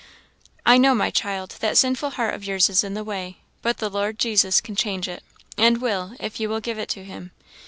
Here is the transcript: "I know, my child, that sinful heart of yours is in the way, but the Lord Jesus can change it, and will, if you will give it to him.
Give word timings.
"I 0.65 0.79
know, 0.79 0.95
my 0.95 1.11
child, 1.11 1.57
that 1.59 1.77
sinful 1.77 2.09
heart 2.17 2.33
of 2.33 2.43
yours 2.43 2.71
is 2.71 2.83
in 2.83 2.95
the 2.95 3.03
way, 3.03 3.37
but 3.61 3.77
the 3.77 3.87
Lord 3.87 4.17
Jesus 4.17 4.59
can 4.59 4.75
change 4.75 5.07
it, 5.07 5.21
and 5.59 5.79
will, 5.79 6.15
if 6.19 6.39
you 6.39 6.49
will 6.49 6.59
give 6.59 6.79
it 6.79 6.89
to 6.89 7.03
him. 7.03 7.29